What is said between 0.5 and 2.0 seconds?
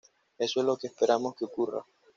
es lo que esperamos que ocurra.